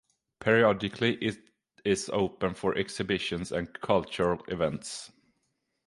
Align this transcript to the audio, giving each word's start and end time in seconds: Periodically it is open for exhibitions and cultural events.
Periodically 0.39 1.13
it 1.23 1.37
is 1.85 2.09
open 2.11 2.55
for 2.55 2.75
exhibitions 2.75 3.51
and 3.51 3.71
cultural 3.81 4.43
events. 4.47 5.11